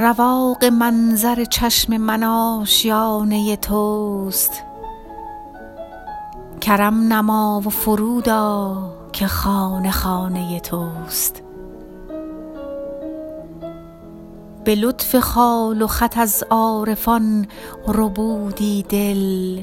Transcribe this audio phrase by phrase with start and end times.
[0.00, 4.52] رواق منظر چشم من آشیانه توست.
[6.60, 8.74] کرم نما و فرود آ
[9.12, 11.42] که خانه خانه توست.
[14.64, 17.46] به لطف خال و خط از عارفان
[17.88, 19.62] ربودی دل.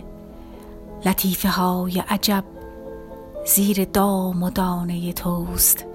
[1.06, 2.44] لطیفه های عجب
[3.46, 5.86] زیر دام و دانه توست.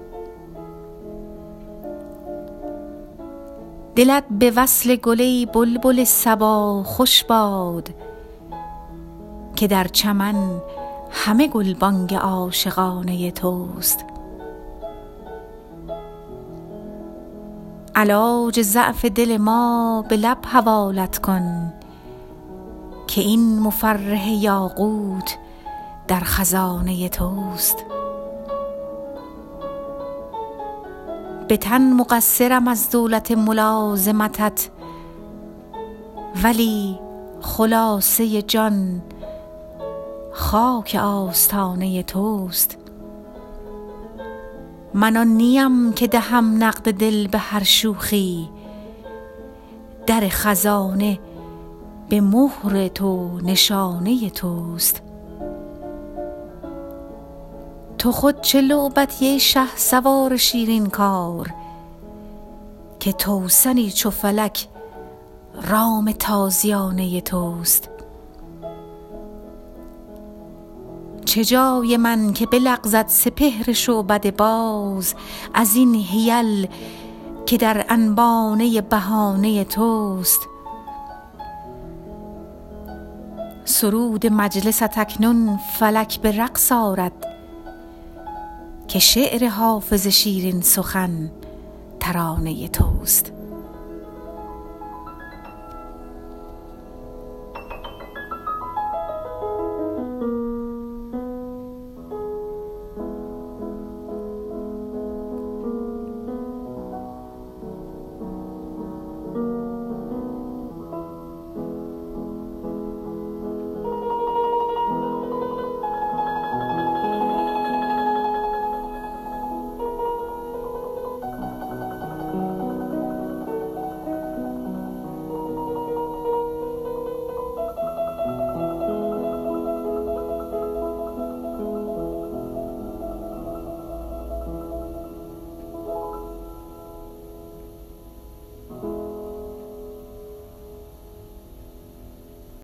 [3.95, 7.89] دلت به وصل گل ای بلبل صبا خوش باد
[9.55, 10.61] که در چمن
[11.11, 14.05] همه گلبانگ عاشقانه توست.
[17.95, 21.73] علاج ضعف دل ما به لب حوالت کن
[23.07, 25.37] که این مفرح یاقوت
[26.07, 27.85] در خزانه توست.
[31.53, 34.69] به تن مقصرم از دولت ملازمتت.
[36.43, 36.99] ولی
[37.41, 39.01] خلاصه جان
[40.31, 42.77] خاک آستانه توست.
[44.93, 48.49] من آن نیم که دهم نقد دل به هر شوخی.
[50.07, 51.19] در خزانه
[52.09, 55.01] به مهر تو نشانه توست.
[58.03, 61.53] تو خود چه لعبتی شه سوار شیرین کار
[62.99, 64.67] که توسنی چو فلک
[65.69, 67.89] رام تازیانه توست.
[71.25, 75.15] چه جای من که بلغزد سپهر شعبده باز
[75.53, 76.67] از این حیل
[77.45, 80.39] که در انبانه بهانه توست.
[83.65, 87.32] سرود مجلست اکنون فلک به رقص آرد
[88.93, 91.31] که شعر حافظ شیرین سخن
[91.99, 93.32] ترانه توست.